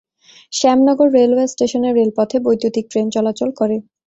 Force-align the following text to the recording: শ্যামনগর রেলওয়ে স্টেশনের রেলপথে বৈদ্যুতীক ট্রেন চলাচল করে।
শ্যামনগর 0.53 1.07
রেলওয়ে 1.17 1.45
স্টেশনের 1.47 1.93
রেলপথে 1.95 2.37
বৈদ্যুতীক 2.45 2.85
ট্রেন 2.91 3.07
চলাচল 3.15 3.49
করে। 3.59 3.75